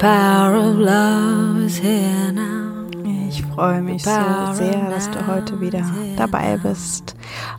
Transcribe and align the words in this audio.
Power 0.00 0.56
of 0.56 0.78
love 0.78 1.62
is 1.62 1.76
here 1.76 2.32
now. 2.32 2.88
Ich 3.28 3.42
freue 3.42 3.82
mich 3.82 4.02
so 4.02 4.10
sehr, 4.54 4.88
dass 4.88 5.10
du 5.10 5.26
heute 5.26 5.60
wieder 5.60 5.84
dabei 6.16 6.56
bist. 6.56 7.14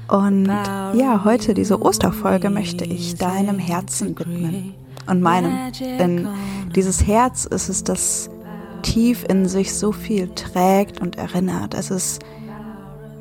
Und 0.07 0.47
ja, 0.47 1.21
heute 1.23 1.53
diese 1.53 1.79
Osterfolge 1.79 2.49
möchte 2.49 2.83
ich 2.83 3.13
deinem 3.13 3.59
Herzen 3.59 4.17
widmen 4.17 4.73
und 5.07 5.21
meinem. 5.21 5.71
Denn 5.99 6.27
dieses 6.73 7.05
Herz 7.05 7.45
ist 7.45 7.69
es, 7.69 7.83
das 7.83 8.31
tief 8.81 9.23
in 9.29 9.47
sich 9.47 9.75
so 9.75 9.91
viel 9.91 10.27
trägt 10.33 10.99
und 10.99 11.19
erinnert. 11.19 11.75
Es 11.75 11.91
ist 11.91 12.23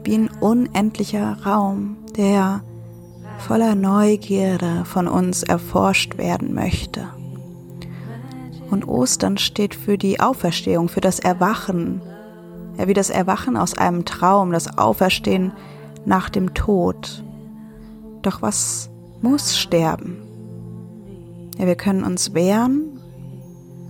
wie 0.02 0.14
ein 0.14 0.30
unendlicher 0.40 1.36
Raum, 1.44 1.98
der 2.16 2.62
voller 3.36 3.74
Neugierde 3.74 4.86
von 4.86 5.06
uns 5.08 5.42
erforscht 5.42 6.16
werden 6.16 6.54
möchte. 6.54 7.19
Und 8.70 8.86
Ostern 8.86 9.36
steht 9.36 9.74
für 9.74 9.98
die 9.98 10.20
Auferstehung, 10.20 10.88
für 10.88 11.00
das 11.00 11.18
Erwachen, 11.18 12.00
ja, 12.78 12.86
wie 12.86 12.94
das 12.94 13.10
Erwachen 13.10 13.56
aus 13.56 13.76
einem 13.76 14.04
Traum, 14.04 14.52
das 14.52 14.78
Auferstehen 14.78 15.52
nach 16.04 16.30
dem 16.30 16.54
Tod. 16.54 17.24
Doch 18.22 18.42
was 18.42 18.90
muss 19.20 19.58
sterben? 19.58 20.18
Ja, 21.58 21.66
wir 21.66 21.74
können 21.74 22.04
uns 22.04 22.32
wehren 22.32 23.00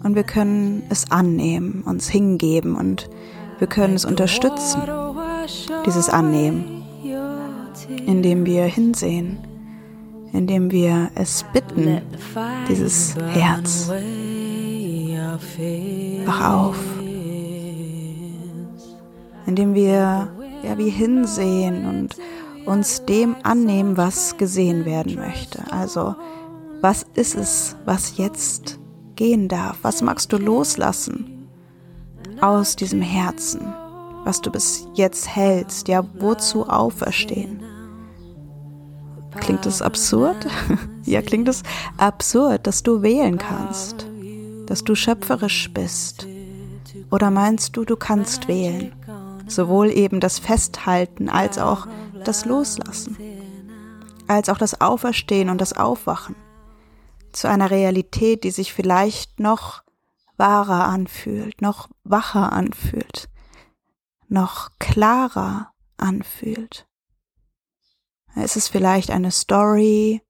und 0.02 0.14
wir 0.14 0.24
können 0.24 0.82
es 0.88 1.10
annehmen, 1.10 1.82
uns 1.82 2.08
hingeben 2.08 2.74
und 2.74 3.10
wir 3.58 3.68
können 3.68 3.94
es 3.94 4.04
unterstützen, 4.04 4.80
dieses 5.84 6.08
Annehmen 6.08 6.80
indem 8.06 8.46
wir 8.46 8.64
hinsehen, 8.64 9.38
indem 10.32 10.70
wir 10.70 11.10
es 11.14 11.44
bitten, 11.52 12.00
dieses 12.68 13.16
Herz. 13.32 13.90
Wach 16.26 16.52
auf. 16.52 16.76
Indem 19.46 19.74
wir 19.74 20.28
ja 20.62 20.78
wie 20.78 20.90
hinsehen 20.90 21.86
und 21.86 22.16
uns 22.66 23.04
dem 23.04 23.36
annehmen, 23.42 23.96
was 23.96 24.36
gesehen 24.36 24.84
werden 24.84 25.16
möchte. 25.16 25.62
Also, 25.70 26.14
was 26.80 27.04
ist 27.14 27.34
es, 27.34 27.76
was 27.84 28.16
jetzt 28.16 28.78
gehen 29.16 29.48
darf? 29.48 29.78
Was 29.82 30.02
magst 30.02 30.32
du 30.32 30.38
loslassen 30.38 31.48
aus 32.40 32.76
diesem 32.76 33.02
Herzen, 33.02 33.60
was 34.24 34.40
du 34.40 34.50
bis 34.50 34.86
jetzt 34.94 35.28
hältst? 35.34 35.88
Ja, 35.88 36.04
wozu 36.18 36.68
auferstehen? 36.68 37.62
Klingt 39.36 39.66
es 39.66 39.82
absurd? 39.82 40.46
ja, 41.04 41.22
klingt 41.22 41.48
es 41.48 41.62
absurd, 41.96 42.66
dass 42.66 42.82
du 42.82 43.02
wählen 43.02 43.38
kannst, 43.38 44.06
dass 44.70 44.84
du 44.84 44.94
schöpferisch 44.94 45.68
bist? 45.74 46.28
Oder 47.10 47.32
meinst 47.32 47.76
du, 47.76 47.84
du 47.84 47.96
kannst 47.96 48.46
wählen? 48.46 48.94
Sowohl 49.48 49.90
eben 49.90 50.20
das 50.20 50.38
Festhalten 50.38 51.28
als 51.28 51.58
auch 51.58 51.88
das 52.24 52.44
Loslassen, 52.44 53.16
als 54.28 54.48
auch 54.48 54.58
das 54.58 54.80
Auferstehen 54.80 55.50
und 55.50 55.60
das 55.60 55.72
Aufwachen 55.72 56.36
zu 57.32 57.48
einer 57.48 57.72
Realität, 57.72 58.44
die 58.44 58.52
sich 58.52 58.72
vielleicht 58.72 59.40
noch 59.40 59.82
wahrer 60.36 60.84
anfühlt, 60.84 61.60
noch 61.60 61.88
wacher 62.04 62.52
anfühlt, 62.52 63.28
noch 64.28 64.70
klarer 64.78 65.72
anfühlt. 65.96 66.86
Es 68.36 68.54
ist 68.54 68.68
vielleicht 68.68 69.10
eine 69.10 69.32
Story 69.32 70.22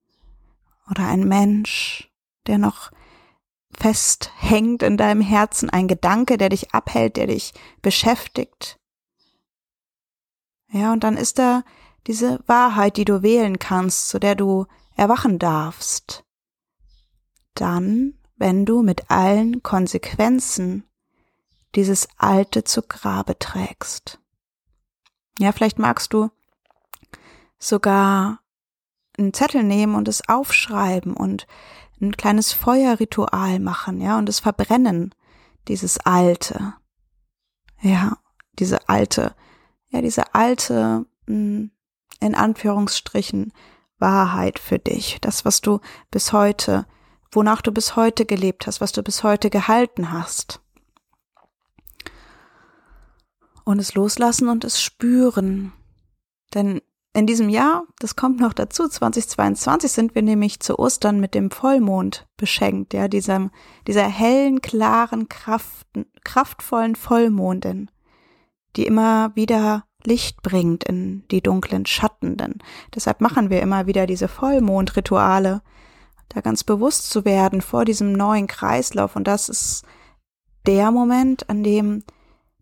oder 0.91 1.07
ein 1.07 1.29
Mensch, 1.29 2.11
der 2.47 2.57
noch 2.57 2.91
festhängt 3.73 4.83
in 4.83 4.97
deinem 4.97 5.21
Herzen, 5.21 5.71
ein 5.71 5.89
Gedanke, 5.89 6.39
der 6.39 6.49
dich 6.49 6.75
abhält, 6.75 7.17
der 7.17 7.27
dich 7.29 7.55
beschäftigt. 7.83 8.79
Ja, 10.73 10.93
und 10.93 11.05
dann 11.05 11.17
ist 11.17 11.39
da 11.39 11.63
diese 12.07 12.41
Wahrheit, 12.47 12.97
die 12.97 13.05
du 13.05 13.23
wählen 13.23 13.59
kannst, 13.59 14.09
zu 14.09 14.19
der 14.19 14.35
du 14.35 14.67
erwachen 14.97 15.39
darfst. 15.39 16.25
Dann, 17.55 18.15
wenn 18.37 18.65
du 18.65 18.83
mit 18.83 19.11
allen 19.11 19.63
Konsequenzen 19.63 20.85
dieses 21.75 22.09
Alte 22.17 22.65
zu 22.65 22.83
Grabe 22.83 23.39
trägst. 23.39 24.19
Ja, 25.39 25.53
vielleicht 25.53 25.79
magst 25.79 26.13
du 26.13 26.31
sogar 27.59 28.41
einen 29.19 29.35
Zettel 29.35 29.63
nehmen 29.63 29.95
und 29.95 30.09
es 30.09 30.29
aufschreiben 30.29 31.15
und 31.15 31.47
ein 32.01 32.17
kleines 32.17 32.53
Feuerritual 32.53 33.61
machen, 33.61 34.01
ja, 34.01 34.19
und 34.19 34.29
es 34.29 34.41
verbrennen, 34.41 35.15
dieses 35.69 35.99
alte, 35.99 36.75
ja, 37.81 38.19
diese 38.59 38.89
alte, 38.89 39.35
ja, 39.89 40.01
diese 40.01 40.35
alte, 40.35 41.07
hm, 41.27 41.71
in 42.21 42.35
Anführungsstrichen, 42.35 43.53
Wahrheit 43.99 44.59
für 44.59 44.79
dich, 44.79 45.19
das, 45.21 45.45
was 45.45 45.61
du 45.61 45.81
bis 46.11 46.33
heute, 46.33 46.87
wonach 47.31 47.63
du 47.63 47.71
bis 47.71 47.97
heute 47.97 48.25
gelebt 48.25 48.67
hast, 48.67 48.81
was 48.81 48.93
du 48.93 49.03
bis 49.03 49.23
heute 49.23 49.51
gehalten 49.51 50.11
hast. 50.11 50.61
Und 53.65 53.79
es 53.79 53.95
loslassen 53.95 54.49
und 54.49 54.65
es 54.65 54.83
spüren. 54.83 55.73
Denn 56.55 56.81
in 57.13 57.27
diesem 57.27 57.49
Jahr, 57.49 57.85
das 57.99 58.15
kommt 58.15 58.39
noch 58.39 58.53
dazu, 58.53 58.87
2022 58.87 59.91
sind 59.91 60.15
wir 60.15 60.23
nämlich 60.23 60.61
zu 60.61 60.79
Ostern 60.79 61.19
mit 61.19 61.35
dem 61.35 61.51
Vollmond 61.51 62.29
beschenkt, 62.37 62.95
ja, 62.95 63.09
dieser, 63.09 63.51
dieser 63.87 64.07
hellen, 64.07 64.63
klaren, 64.63 65.29
Kraft, 65.29 65.87
kraftvollen 66.23 66.95
Vollmondin, 66.95 67.91
die 68.77 68.87
immer 68.87 69.35
wieder 69.35 69.85
Licht 70.05 70.43
bringt 70.43 70.85
in 70.85 71.25
die 71.31 71.43
dunklen 71.43 71.85
Schatten, 71.85 72.37
denn 72.37 72.59
deshalb 72.95 73.21
machen 73.21 73.51
wir 73.51 73.61
immer 73.61 73.87
wieder 73.87 74.07
diese 74.07 74.29
Vollmondrituale, 74.29 75.63
da 76.29 76.41
ganz 76.41 76.63
bewusst 76.63 77.11
zu 77.11 77.25
werden 77.25 77.61
vor 77.61 77.85
diesem 77.85 78.13
neuen 78.13 78.47
Kreislauf. 78.47 79.17
Und 79.17 79.27
das 79.27 79.49
ist 79.49 79.85
der 80.67 80.93
Moment, 80.93 81.51
an 81.51 81.65
dem 81.65 82.05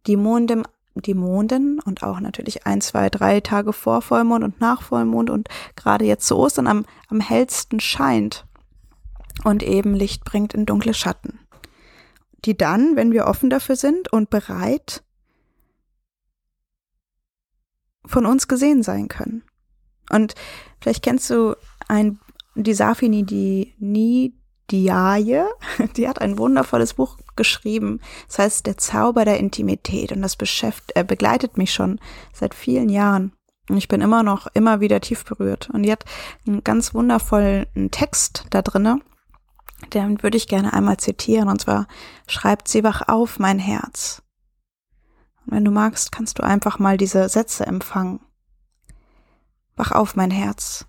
die 0.06 0.16
Mondin 0.16 0.64
die 1.06 1.14
Monden 1.14 1.80
und 1.80 2.02
auch 2.02 2.20
natürlich 2.20 2.66
ein, 2.66 2.80
zwei, 2.80 3.08
drei 3.10 3.40
Tage 3.40 3.72
vor 3.72 4.02
Vollmond 4.02 4.44
und 4.44 4.60
nach 4.60 4.82
Vollmond 4.82 5.30
und 5.30 5.48
gerade 5.76 6.04
jetzt 6.04 6.26
zu 6.26 6.36
Ostern 6.36 6.66
am, 6.66 6.84
am 7.08 7.20
hellsten 7.20 7.80
scheint 7.80 8.46
und 9.44 9.62
eben 9.62 9.94
Licht 9.94 10.24
bringt 10.24 10.54
in 10.54 10.66
dunkle 10.66 10.94
Schatten. 10.94 11.38
Die 12.44 12.56
dann, 12.56 12.96
wenn 12.96 13.12
wir 13.12 13.26
offen 13.26 13.50
dafür 13.50 13.76
sind 13.76 14.12
und 14.12 14.30
bereit, 14.30 15.02
von 18.04 18.26
uns 18.26 18.48
gesehen 18.48 18.82
sein 18.82 19.08
können. 19.08 19.42
Und 20.10 20.34
vielleicht 20.80 21.02
kennst 21.02 21.28
du 21.30 21.54
ein, 21.88 22.18
die 22.54 22.74
Safini, 22.74 23.24
die 23.24 23.74
nie 23.78 24.34
Diaye, 24.70 25.44
die 25.96 26.08
hat 26.08 26.20
ein 26.20 26.38
wundervolles 26.38 26.94
Buch 26.94 27.18
geschrieben. 27.36 28.00
Das 28.26 28.38
heißt, 28.38 28.66
der 28.66 28.76
Zauber 28.76 29.24
der 29.24 29.38
Intimität. 29.38 30.12
Und 30.12 30.22
das 30.22 30.36
beschäftigt, 30.36 30.92
äh, 30.96 31.04
begleitet 31.04 31.56
mich 31.56 31.72
schon 31.72 31.98
seit 32.32 32.54
vielen 32.54 32.88
Jahren. 32.88 33.32
Und 33.68 33.76
ich 33.76 33.88
bin 33.88 34.00
immer 34.00 34.22
noch, 34.22 34.46
immer 34.54 34.80
wieder 34.80 35.00
tief 35.00 35.24
berührt. 35.24 35.68
Und 35.70 35.82
die 35.82 35.92
hat 35.92 36.04
einen 36.46 36.64
ganz 36.64 36.94
wundervollen 36.94 37.66
Text 37.90 38.46
da 38.50 38.62
drinne. 38.62 39.00
Den 39.92 40.22
würde 40.22 40.36
ich 40.36 40.48
gerne 40.48 40.72
einmal 40.72 40.96
zitieren. 40.96 41.48
Und 41.48 41.60
zwar 41.60 41.86
schreibt 42.26 42.68
sie, 42.68 42.84
wach 42.84 43.08
auf, 43.08 43.38
mein 43.38 43.58
Herz. 43.58 44.22
Und 45.46 45.52
wenn 45.52 45.64
du 45.64 45.70
magst, 45.70 46.12
kannst 46.12 46.38
du 46.38 46.42
einfach 46.42 46.78
mal 46.78 46.96
diese 46.96 47.28
Sätze 47.28 47.66
empfangen. 47.66 48.20
Wach 49.76 49.92
auf, 49.92 50.16
mein 50.16 50.30
Herz. 50.30 50.86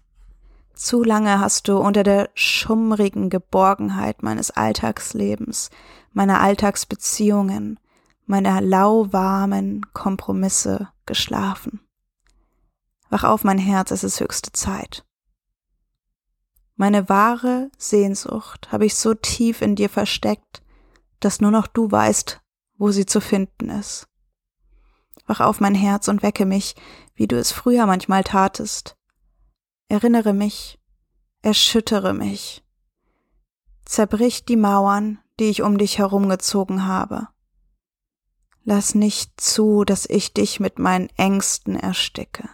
Zu 0.79 1.03
lange 1.03 1.41
hast 1.41 1.67
du 1.67 1.77
unter 1.77 2.03
der 2.03 2.29
schummrigen 2.35 3.29
Geborgenheit 3.29 4.23
meines 4.23 4.49
Alltagslebens, 4.49 5.71
meiner 6.13 6.39
Alltagsbeziehungen, 6.39 7.81
meiner 8.25 8.61
lauwarmen 8.61 9.85
Kompromisse 9.91 10.87
geschlafen. 11.05 11.81
Wach 13.09 13.25
auf, 13.25 13.43
mein 13.43 13.57
Herz, 13.57 13.91
es 13.91 14.05
ist 14.05 14.21
höchste 14.21 14.53
Zeit. 14.53 15.05
Meine 16.77 17.09
wahre 17.09 17.69
Sehnsucht 17.77 18.71
habe 18.71 18.85
ich 18.85 18.95
so 18.95 19.13
tief 19.13 19.61
in 19.61 19.75
dir 19.75 19.89
versteckt, 19.89 20.63
dass 21.19 21.41
nur 21.41 21.51
noch 21.51 21.67
du 21.67 21.91
weißt, 21.91 22.39
wo 22.77 22.91
sie 22.91 23.05
zu 23.05 23.19
finden 23.19 23.69
ist. 23.69 24.07
Wach 25.27 25.41
auf 25.41 25.59
mein 25.59 25.75
Herz 25.75 26.07
und 26.07 26.23
wecke 26.23 26.45
mich, 26.45 26.77
wie 27.15 27.27
du 27.27 27.37
es 27.37 27.51
früher 27.51 27.85
manchmal 27.85 28.23
tatest. 28.23 28.95
Erinnere 29.89 30.33
mich, 30.33 30.79
erschüttere 31.41 32.13
mich. 32.13 32.63
Zerbrich 33.85 34.45
die 34.45 34.55
Mauern, 34.55 35.17
die 35.39 35.45
ich 35.45 35.63
um 35.63 35.79
dich 35.79 35.97
herumgezogen 35.97 36.85
habe. 36.85 37.27
Lass 38.63 38.93
nicht 38.93 39.41
zu, 39.41 39.83
dass 39.85 40.05
ich 40.05 40.31
dich 40.35 40.59
mit 40.59 40.77
meinen 40.77 41.09
Ängsten 41.17 41.75
ersticke. 41.75 42.47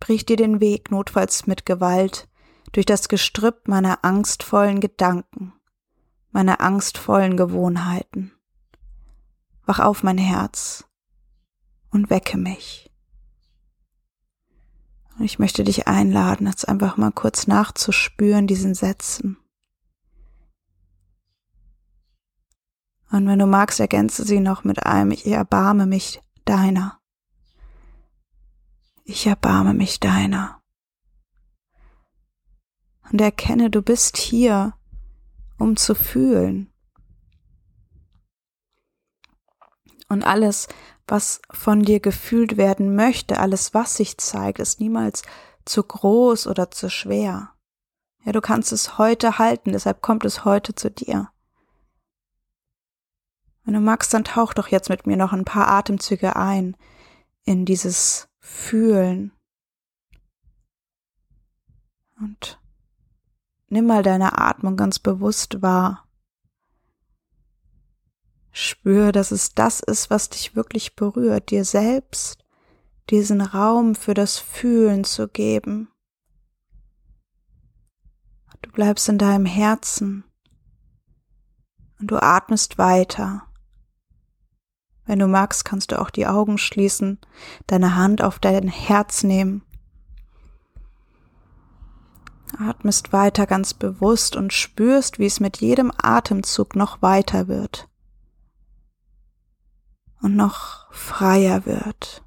Brich 0.00 0.26
dir 0.26 0.36
den 0.36 0.60
Weg 0.60 0.90
notfalls 0.90 1.46
mit 1.46 1.64
Gewalt 1.64 2.28
durch 2.72 2.84
das 2.84 3.08
Gestrüpp 3.08 3.66
meiner 3.66 4.04
angstvollen 4.04 4.80
Gedanken, 4.80 5.54
meiner 6.30 6.60
angstvollen 6.60 7.38
Gewohnheiten. 7.38 8.32
Wach 9.64 9.78
auf 9.78 10.02
mein 10.02 10.18
Herz 10.18 10.84
und 11.90 12.10
wecke 12.10 12.36
mich. 12.36 12.93
Ich 15.20 15.38
möchte 15.38 15.62
dich 15.62 15.86
einladen, 15.86 16.46
jetzt 16.46 16.68
einfach 16.68 16.96
mal 16.96 17.12
kurz 17.12 17.46
nachzuspüren, 17.46 18.46
diesen 18.46 18.74
Sätzen. 18.74 19.36
Und 23.10 23.28
wenn 23.28 23.38
du 23.38 23.46
magst, 23.46 23.78
ergänze 23.78 24.24
sie 24.24 24.40
noch 24.40 24.64
mit 24.64 24.84
einem, 24.86 25.12
ich 25.12 25.26
erbarme 25.26 25.86
mich 25.86 26.20
deiner. 26.44 26.98
Ich 29.04 29.26
erbarme 29.26 29.72
mich 29.72 30.00
deiner. 30.00 30.60
Und 33.12 33.20
erkenne, 33.20 33.70
du 33.70 33.82
bist 33.82 34.16
hier, 34.16 34.74
um 35.58 35.76
zu 35.76 35.94
fühlen. 35.94 36.72
Und 40.08 40.24
alles, 40.24 40.66
was 41.06 41.40
von 41.50 41.82
dir 41.82 42.00
gefühlt 42.00 42.56
werden 42.56 42.94
möchte, 42.94 43.38
alles, 43.38 43.74
was 43.74 43.96
sich 43.96 44.18
zeigt, 44.18 44.58
ist 44.58 44.80
niemals 44.80 45.22
zu 45.64 45.82
groß 45.82 46.46
oder 46.46 46.70
zu 46.70 46.90
schwer. 46.90 47.50
Ja, 48.24 48.32
du 48.32 48.40
kannst 48.40 48.72
es 48.72 48.96
heute 48.96 49.38
halten, 49.38 49.72
deshalb 49.72 50.00
kommt 50.00 50.24
es 50.24 50.44
heute 50.44 50.74
zu 50.74 50.90
dir. 50.90 51.28
Wenn 53.64 53.74
du 53.74 53.80
magst, 53.80 54.12
dann 54.12 54.24
tauch 54.24 54.54
doch 54.54 54.68
jetzt 54.68 54.88
mit 54.88 55.06
mir 55.06 55.16
noch 55.16 55.32
ein 55.32 55.44
paar 55.44 55.68
Atemzüge 55.68 56.36
ein 56.36 56.76
in 57.44 57.64
dieses 57.64 58.28
Fühlen. 58.38 59.32
Und 62.20 62.60
nimm 63.68 63.86
mal 63.86 64.02
deine 64.02 64.38
Atmung 64.38 64.76
ganz 64.76 64.98
bewusst 64.98 65.62
wahr. 65.62 66.03
Spür, 68.56 69.10
dass 69.10 69.32
es 69.32 69.56
das 69.56 69.80
ist, 69.80 70.10
was 70.10 70.28
dich 70.28 70.54
wirklich 70.54 70.94
berührt, 70.94 71.50
dir 71.50 71.64
selbst 71.64 72.44
diesen 73.10 73.40
Raum 73.40 73.96
für 73.96 74.14
das 74.14 74.38
Fühlen 74.38 75.02
zu 75.02 75.26
geben. 75.26 75.88
Du 78.62 78.70
bleibst 78.70 79.08
in 79.08 79.18
deinem 79.18 79.44
Herzen 79.44 80.22
und 81.98 82.12
du 82.12 82.22
atmest 82.22 82.78
weiter. 82.78 83.42
Wenn 85.04 85.18
du 85.18 85.26
magst, 85.26 85.64
kannst 85.64 85.90
du 85.90 86.00
auch 86.00 86.10
die 86.10 86.28
Augen 86.28 86.56
schließen, 86.56 87.18
deine 87.66 87.96
Hand 87.96 88.22
auf 88.22 88.38
dein 88.38 88.68
Herz 88.68 89.24
nehmen. 89.24 89.62
Atmest 92.56 93.12
weiter 93.12 93.48
ganz 93.48 93.74
bewusst 93.74 94.36
und 94.36 94.52
spürst, 94.52 95.18
wie 95.18 95.26
es 95.26 95.40
mit 95.40 95.56
jedem 95.56 95.90
Atemzug 96.00 96.76
noch 96.76 97.02
weiter 97.02 97.48
wird 97.48 97.88
und 100.24 100.36
noch 100.36 100.90
freier 100.90 101.66
wird. 101.66 102.24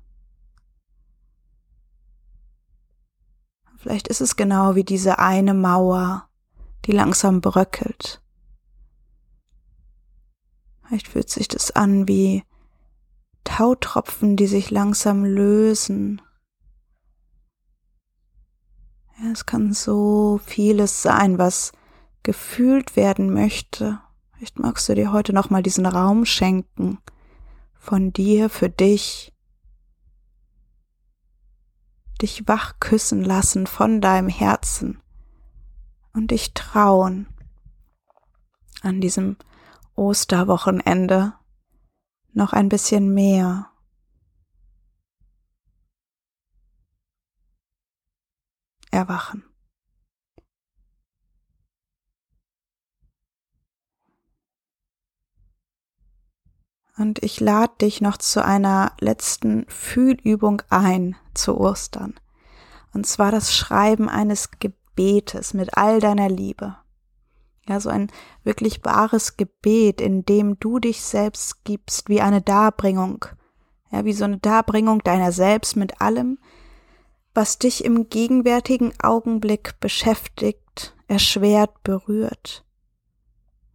Vielleicht 3.77 4.07
ist 4.07 4.21
es 4.21 4.35
genau 4.35 4.75
wie 4.75 4.83
diese 4.83 5.17
eine 5.17 5.55
Mauer, 5.55 6.29
die 6.85 6.91
langsam 6.91 7.41
bröckelt. 7.41 8.21
Vielleicht 10.83 11.07
fühlt 11.07 11.31
sich 11.31 11.47
das 11.47 11.71
an 11.71 12.07
wie 12.07 12.44
Tautropfen, 13.44 14.35
die 14.35 14.47
sich 14.47 14.69
langsam 14.69 15.25
lösen. 15.25 16.21
Ja, 19.19 19.31
es 19.31 19.47
kann 19.47 19.73
so 19.73 20.39
vieles 20.45 21.01
sein, 21.01 21.39
was 21.39 21.71
gefühlt 22.21 22.95
werden 22.95 23.33
möchte. 23.33 23.99
Vielleicht 24.33 24.59
magst 24.59 24.88
du 24.88 24.94
dir 24.94 25.11
heute 25.11 25.33
noch 25.33 25.49
mal 25.49 25.63
diesen 25.63 25.88
Raum 25.88 26.25
schenken 26.25 26.99
von 27.87 28.11
dir 28.11 28.49
für 28.49 28.69
dich. 28.69 29.33
Dich 32.21 32.45
wach 32.45 32.79
küssen 32.81 33.23
lassen 33.23 33.65
von 33.65 34.01
deinem 34.01 34.27
Herzen 34.27 35.01
und 36.11 36.31
dich 36.31 36.53
trauen 36.53 37.27
an 38.81 38.99
diesem 38.99 39.37
Osterwochenende 39.95 41.33
noch 42.33 42.51
ein 42.51 42.67
bisschen 42.67 43.13
mehr. 43.13 43.71
Erwachen. 48.91 49.45
Und 56.97 57.23
ich 57.23 57.39
lade 57.39 57.73
dich 57.81 58.01
noch 58.01 58.17
zu 58.17 58.44
einer 58.44 58.94
letzten 58.99 59.65
Fühlübung 59.67 60.63
ein 60.69 61.15
zu 61.33 61.57
Ostern. 61.57 62.15
Und 62.94 63.05
zwar 63.05 63.31
das 63.31 63.55
Schreiben 63.55 64.09
eines 64.09 64.51
Gebetes 64.59 65.53
mit 65.53 65.77
all 65.77 65.99
deiner 65.99 66.29
Liebe. 66.29 66.75
Ja, 67.67 67.79
so 67.79 67.89
ein 67.89 68.09
wirklich 68.44 68.83
wahres 68.85 69.37
Gebet, 69.37 70.01
in 70.01 70.25
dem 70.25 70.59
du 70.59 70.80
dich 70.80 71.04
selbst 71.04 71.66
gibst, 71.66 72.09
wie 72.09 72.21
eine 72.21 72.42
Darbringung. 72.42 73.25
Ja, 73.92 74.06
wie 74.06 74.13
so 74.13 74.23
eine 74.23 74.37
Darbringung 74.37 75.04
deiner 75.04 75.31
selbst 75.31 75.75
mit 75.75 76.01
allem, 76.01 76.39
was 77.33 77.59
dich 77.59 77.85
im 77.85 78.09
gegenwärtigen 78.09 78.94
Augenblick 79.01 79.80
beschäftigt, 79.80 80.95
erschwert, 81.07 81.83
berührt. 81.83 82.66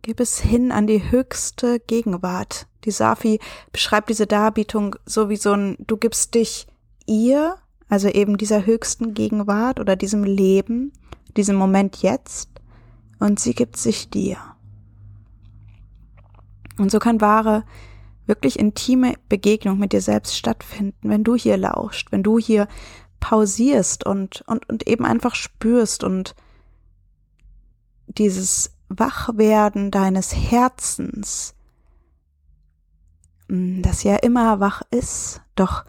Gib 0.03 0.19
es 0.19 0.41
hin 0.41 0.73
an 0.73 0.89
die 0.89 1.11
höchste 1.11 1.79
Gegenwart. 1.79 2.67
Die 2.85 2.91
Safi 2.91 3.39
beschreibt 3.71 4.11
diese 4.11 4.27
Darbietung 4.27 4.97
so 5.07 5.29
wie 5.29 5.37
so 5.37 5.53
ein, 5.53 5.77
du 5.87 5.97
gibst 5.97 6.35
dich 6.35 6.67
ihr, 7.07 7.57
also 7.89 8.09
eben 8.09 8.37
dieser 8.37 8.67
höchsten 8.67 9.15
Gegenwart 9.15 9.79
oder 9.79 9.95
diesem 9.95 10.25
Leben, 10.25 10.93
diesem 11.37 11.55
Moment 11.55 12.03
jetzt, 12.03 12.49
und 13.21 13.39
sie 13.39 13.55
gibt 13.55 13.77
sich 13.77 14.11
dir. 14.11 14.39
Und 16.79 16.91
so 16.91 16.99
kann 16.99 17.21
wahre, 17.21 17.65
wirklich 18.27 18.59
intime 18.59 19.15
Begegnung 19.29 19.79
mit 19.79 19.93
dir 19.93 20.01
selbst 20.01 20.37
stattfinden, 20.37 21.09
wenn 21.09 21.23
du 21.23 21.37
hier 21.37 21.57
lauscht, 21.57 22.11
wenn 22.11 22.25
du 22.25 22.39
hier 22.39 22.67
pausierst 23.21 24.05
und, 24.05 24.43
und, 24.49 24.69
und 24.69 24.89
eben 24.89 25.05
einfach 25.05 25.37
spürst 25.37 26.03
und 26.03 26.35
dieses 28.07 28.73
Wachwerden 28.99 29.91
deines 29.91 30.35
Herzens, 30.35 31.55
mm, 33.49 33.83
das 33.83 34.03
ja 34.03 34.17
immer 34.17 34.61
wach 34.61 34.83
ist, 34.91 35.43
doch 35.55 35.85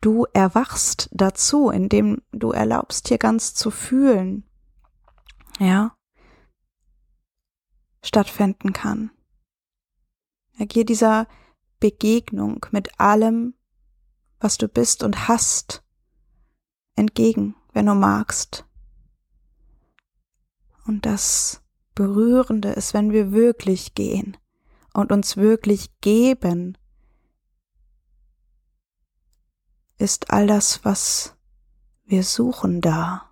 du 0.00 0.26
erwachst 0.32 1.08
dazu, 1.12 1.70
indem 1.70 2.22
du 2.32 2.50
erlaubst, 2.50 3.08
hier 3.08 3.18
ganz 3.18 3.54
zu 3.54 3.70
fühlen. 3.70 4.44
Ja 5.58 5.96
stattfinden 8.06 8.72
kann. 8.72 9.10
Ergehe 10.58 10.84
dieser 10.84 11.26
Begegnung 11.80 12.64
mit 12.70 12.98
allem, 12.98 13.54
was 14.40 14.56
du 14.56 14.68
bist 14.68 15.02
und 15.02 15.28
hast, 15.28 15.84
entgegen, 16.94 17.54
wenn 17.72 17.86
du 17.86 17.94
magst. 17.94 18.64
Und 20.86 21.04
das 21.04 21.62
Berührende 21.96 22.68
ist, 22.68 22.94
wenn 22.94 23.10
wir 23.10 23.32
wirklich 23.32 23.94
gehen 23.94 24.36
und 24.92 25.10
uns 25.10 25.38
wirklich 25.38 25.90
geben, 26.02 26.76
ist 29.96 30.30
all 30.30 30.46
das, 30.46 30.84
was 30.84 31.34
wir 32.04 32.22
suchen 32.22 32.82
da. 32.82 33.30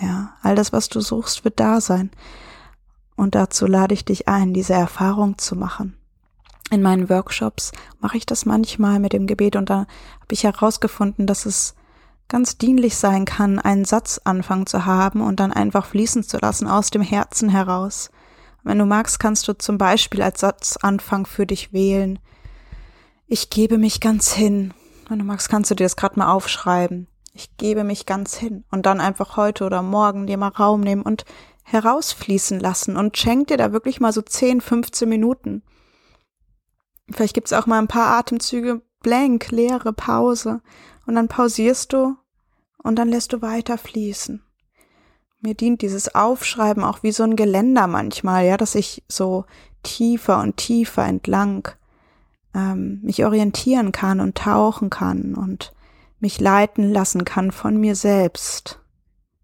Ja, 0.00 0.36
all 0.42 0.54
das, 0.54 0.72
was 0.74 0.90
du 0.90 1.00
suchst, 1.00 1.44
wird 1.44 1.58
da 1.58 1.80
sein. 1.80 2.10
Und 3.16 3.34
dazu 3.34 3.66
lade 3.66 3.94
ich 3.94 4.04
dich 4.04 4.28
ein, 4.28 4.52
diese 4.52 4.74
Erfahrung 4.74 5.38
zu 5.38 5.56
machen. 5.56 5.96
In 6.70 6.82
meinen 6.82 7.08
Workshops 7.08 7.72
mache 8.00 8.18
ich 8.18 8.26
das 8.26 8.44
manchmal 8.44 8.98
mit 8.98 9.14
dem 9.14 9.26
Gebet 9.26 9.56
und 9.56 9.70
da 9.70 9.86
habe 10.20 10.32
ich 10.32 10.44
herausgefunden, 10.44 11.26
dass 11.26 11.46
es 11.46 11.74
ganz 12.28 12.58
dienlich 12.58 12.96
sein 12.96 13.24
kann, 13.24 13.58
einen 13.58 13.84
Satzanfang 13.84 14.66
zu 14.66 14.86
haben 14.86 15.20
und 15.20 15.40
dann 15.40 15.52
einfach 15.52 15.86
fließen 15.86 16.22
zu 16.22 16.38
lassen 16.38 16.66
aus 16.66 16.90
dem 16.90 17.02
Herzen 17.02 17.48
heraus. 17.48 18.10
Wenn 18.62 18.78
du 18.78 18.86
magst, 18.86 19.20
kannst 19.20 19.46
du 19.46 19.52
zum 19.52 19.78
Beispiel 19.78 20.22
als 20.22 20.40
Satzanfang 20.40 21.26
für 21.26 21.46
dich 21.46 21.72
wählen, 21.72 22.18
ich 23.26 23.50
gebe 23.50 23.78
mich 23.78 24.00
ganz 24.00 24.32
hin. 24.32 24.74
Wenn 25.08 25.18
du 25.18 25.24
magst, 25.24 25.48
kannst 25.48 25.70
du 25.70 25.74
dir 25.74 25.84
das 25.84 25.96
gerade 25.96 26.18
mal 26.18 26.30
aufschreiben. 26.30 27.08
Ich 27.32 27.56
gebe 27.56 27.82
mich 27.82 28.06
ganz 28.06 28.36
hin. 28.36 28.64
Und 28.70 28.86
dann 28.86 29.00
einfach 29.00 29.36
heute 29.36 29.64
oder 29.64 29.82
morgen 29.82 30.26
dir 30.26 30.36
mal 30.36 30.48
Raum 30.48 30.80
nehmen 30.80 31.02
und 31.02 31.24
herausfließen 31.64 32.60
lassen 32.60 32.96
und 32.96 33.16
schenk 33.16 33.48
dir 33.48 33.56
da 33.56 33.72
wirklich 33.72 33.98
mal 33.98 34.12
so 34.12 34.20
10, 34.20 34.60
15 34.60 35.08
Minuten. 35.08 35.62
Vielleicht 37.10 37.34
gibt's 37.34 37.54
auch 37.54 37.66
mal 37.66 37.78
ein 37.78 37.88
paar 37.88 38.18
Atemzüge 38.18 38.82
blank, 39.02 39.50
leere 39.50 39.92
Pause. 39.92 40.60
Und 41.06 41.14
dann 41.16 41.28
pausierst 41.28 41.92
du 41.92 42.16
und 42.82 42.96
dann 42.96 43.08
lässt 43.08 43.32
du 43.32 43.42
weiter 43.42 43.78
fließen. 43.78 44.42
Mir 45.40 45.54
dient 45.54 45.82
dieses 45.82 46.14
Aufschreiben 46.14 46.84
auch 46.84 47.02
wie 47.02 47.12
so 47.12 47.22
ein 47.22 47.36
Geländer 47.36 47.86
manchmal, 47.86 48.46
ja, 48.46 48.56
dass 48.56 48.74
ich 48.74 49.04
so 49.08 49.44
tiefer 49.82 50.40
und 50.40 50.56
tiefer 50.56 51.04
entlang 51.04 51.68
ähm, 52.54 53.00
mich 53.02 53.24
orientieren 53.24 53.92
kann 53.92 54.20
und 54.20 54.36
tauchen 54.36 54.88
kann 54.88 55.34
und 55.34 55.74
mich 56.18 56.40
leiten 56.40 56.90
lassen 56.90 57.24
kann 57.24 57.52
von 57.52 57.76
mir 57.76 57.96
selbst, 57.96 58.80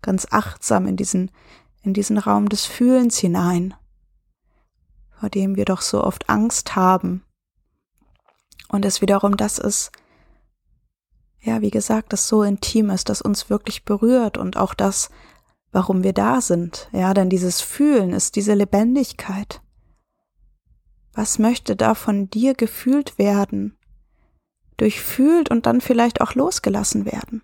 ganz 0.00 0.29
achtsam 0.31 0.87
in 0.87 0.97
diesen, 0.97 1.31
in 1.83 1.93
diesen 1.93 2.17
Raum 2.17 2.49
des 2.49 2.64
Fühlens 2.64 3.19
hinein, 3.19 3.75
vor 5.19 5.29
dem 5.29 5.57
wir 5.57 5.67
doch 5.67 5.83
so 5.83 6.02
oft 6.02 6.31
Angst 6.31 6.76
haben. 6.76 7.25
Und 8.69 8.85
es 8.85 9.02
wiederum 9.02 9.37
das 9.37 9.59
ist, 9.59 9.90
ja, 11.42 11.62
wie 11.62 11.70
gesagt, 11.70 12.12
das 12.12 12.28
so 12.28 12.42
intim 12.42 12.90
ist, 12.90 13.09
das 13.09 13.23
uns 13.23 13.49
wirklich 13.49 13.85
berührt 13.85 14.37
und 14.37 14.56
auch 14.56 14.75
das, 14.75 15.11
warum 15.73 16.02
wir 16.02 16.12
da 16.12 16.40
sind. 16.40 16.88
Ja, 16.92 17.14
denn 17.14 17.30
dieses 17.30 17.61
Fühlen 17.61 18.12
ist 18.12 18.37
diese 18.37 18.54
Lebendigkeit. 18.54 19.62
Was 21.12 21.38
möchte 21.38 21.76
da 21.76 21.94
von 21.94 22.28
dir 22.28 22.54
gefühlt 22.54 23.18
werden? 23.18 23.76
Durchfühlt 24.76 25.50
und 25.50 25.66
dann 25.66 25.80
vielleicht 25.80 26.20
auch 26.20 26.35
losgelassen 26.35 27.04
werden? 27.04 27.42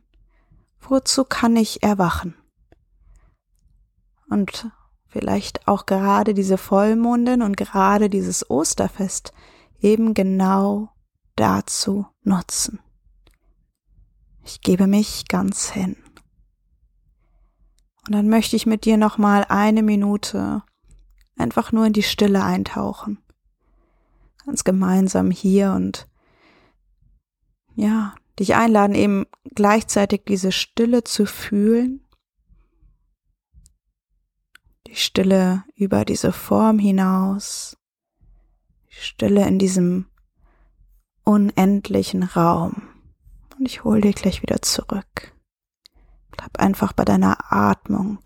Wozu 0.81 1.25
kann 1.25 1.57
ich 1.57 1.83
erwachen? 1.83 2.35
Und 4.29 4.71
vielleicht 5.09 5.67
auch 5.67 5.87
gerade 5.87 6.35
diese 6.35 6.59
Vollmondin 6.59 7.43
und 7.43 7.57
gerade 7.57 8.11
dieses 8.11 8.51
Osterfest 8.51 9.33
eben 9.81 10.15
genau 10.15 10.91
dazu 11.35 12.07
nutzen. 12.23 12.81
Ich 14.47 14.61
gebe 14.61 14.87
mich 14.87 15.27
ganz 15.27 15.73
hin. 15.73 15.97
Und 18.07 18.13
dann 18.15 18.29
möchte 18.29 18.55
ich 18.55 18.65
mit 18.65 18.85
dir 18.85 18.97
nochmal 18.97 19.45
eine 19.49 19.83
Minute 19.83 20.63
einfach 21.37 21.73
nur 21.73 21.85
in 21.85 21.93
die 21.93 22.05
Stille 22.05 22.45
eintauchen. 22.45 23.19
Ganz 24.45 24.63
gemeinsam 24.63 25.33
hier 25.33 25.73
und 25.73 26.07
ja, 27.75 28.15
dich 28.39 28.55
einladen, 28.55 28.95
eben 28.95 29.27
gleichzeitig 29.57 30.23
diese 30.29 30.53
Stille 30.53 31.03
zu 31.03 31.27
fühlen. 31.27 32.07
Die 34.87 34.95
Stille 34.95 35.65
über 35.75 36.05
diese 36.05 36.31
Form 36.31 36.79
hinaus. 36.79 37.77
Die 38.91 39.01
Stille 39.01 39.45
in 39.49 39.59
diesem 39.59 40.07
unendlichen 41.25 42.23
Raum. 42.23 42.96
Und 43.59 43.67
ich 43.67 43.85
hole 43.85 44.01
dir 44.01 44.13
gleich 44.13 44.43
wieder 44.43 44.61
zurück. 44.63 45.35
Bleib 46.31 46.59
einfach 46.59 46.93
bei 46.93 47.05
deiner 47.05 47.53
Atmung. 47.53 48.21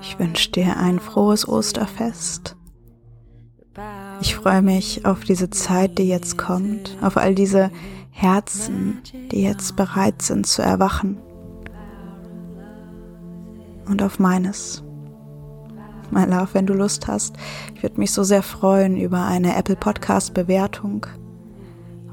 Ich 0.00 0.18
wünsche 0.18 0.50
dir 0.50 0.76
ein 0.76 0.98
frohes 0.98 1.46
Osterfest. 1.46 2.56
Ich 4.20 4.34
freue 4.34 4.62
mich 4.62 5.06
auf 5.06 5.24
diese 5.24 5.50
Zeit, 5.50 5.98
die 5.98 6.08
jetzt 6.08 6.36
kommt, 6.36 6.96
auf 7.00 7.16
all 7.16 7.34
diese 7.34 7.70
Herzen, 8.10 8.98
die 9.30 9.42
jetzt 9.42 9.76
bereit 9.76 10.22
sind 10.22 10.46
zu 10.46 10.62
erwachen. 10.62 11.18
Und 13.86 14.02
auf 14.02 14.18
meines. 14.18 14.82
My 16.10 16.24
Love, 16.24 16.48
wenn 16.52 16.66
du 16.66 16.74
Lust 16.74 17.06
hast, 17.06 17.36
ich 17.74 17.82
würde 17.82 17.98
mich 17.98 18.12
so 18.12 18.24
sehr 18.24 18.42
freuen 18.42 18.96
über 18.96 19.24
eine 19.24 19.56
Apple 19.56 19.76
Podcast 19.76 20.34
Bewertung 20.34 21.06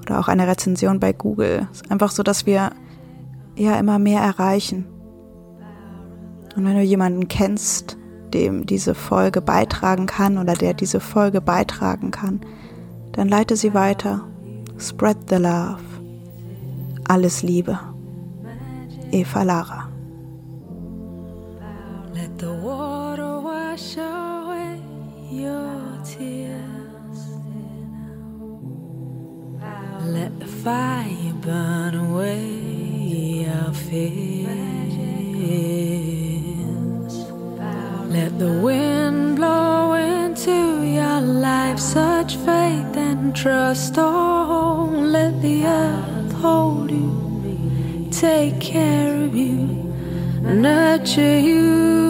oder 0.02 0.20
auch 0.20 0.28
eine 0.28 0.48
Rezension 0.48 1.00
bei 1.00 1.14
Google. 1.14 1.68
Einfach 1.90 2.12
so, 2.12 2.22
dass 2.22 2.46
wir 2.46 2.72
ja 3.56 3.80
immer 3.80 3.98
mehr 3.98 4.22
erreichen. 4.22 4.86
Und 6.58 6.66
wenn 6.66 6.76
du 6.76 6.82
jemanden 6.82 7.28
kennst, 7.28 7.98
dem 8.34 8.66
diese 8.66 8.96
Folge 8.96 9.42
beitragen 9.42 10.08
kann 10.08 10.40
oder 10.40 10.56
der 10.56 10.74
diese 10.74 11.00
Folge 11.00 11.40
beitragen 11.40 12.10
kann, 12.10 12.42
dann 13.12 13.30
leite 13.30 13.56
sie 13.56 13.76
weiter. 13.76 14.28
Spread 14.80 15.18
the 15.30 15.36
love. 15.36 15.80
Alles 17.08 17.44
Liebe. 17.44 17.80
Eva 19.12 19.44
Lara. 19.44 19.90
Let 22.14 22.40
the 22.40 22.48
water 22.48 23.40
wash 23.44 23.96
away 23.98 24.82
your 25.32 25.70
tears. 26.04 26.58
Let 30.08 30.32
the 30.40 30.48
fire 30.48 31.34
burn 31.40 31.96
away. 31.96 32.68
fears. 33.90 35.87
Let 38.18 38.40
the 38.40 38.52
wind 38.52 39.36
blow 39.36 39.94
into 39.94 40.82
your 40.82 41.22
life 41.22 41.78
such 41.78 42.36
faith 42.38 42.98
and 42.98 43.36
trust. 43.36 43.94
Oh, 44.00 44.90
let 44.92 45.40
the 45.44 45.68
earth 45.68 46.32
hold 46.32 46.90
you, 46.90 48.08
take 48.10 48.60
care 48.60 49.24
of 49.24 49.36
you, 49.36 49.94
nurture 50.42 51.38
you. 51.38 52.07